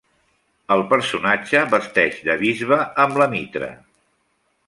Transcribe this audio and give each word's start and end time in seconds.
El 0.75 0.79
personatge 0.93 1.61
vesteix 1.75 2.17
de 2.29 2.37
bisbe, 2.41 2.81
amb 3.05 3.23
la 3.25 3.31
mitra. 3.35 3.71